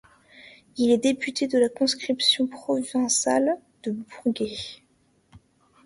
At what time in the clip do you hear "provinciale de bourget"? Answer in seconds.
2.47-4.81